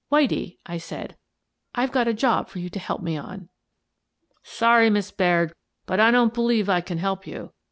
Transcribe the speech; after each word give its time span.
"Whitie," 0.11 0.57
I 0.65 0.79
said," 0.79 1.15
I've 1.75 1.91
got 1.91 2.07
a 2.07 2.13
job 2.15 2.49
for 2.49 2.57
you 2.57 2.69
to 2.71 2.79
help 2.79 3.03
me 3.03 3.17
on."" 3.17 3.49
Sorry, 4.57 4.89
Miss 4.89 5.11
Baird, 5.11 5.53
but 5.85 5.99
I 5.99 6.09
don't 6.09 6.33
believe 6.33 6.69
I 6.69 6.81
can 6.81 6.97
help 6.97 7.27
you. 7.27 7.51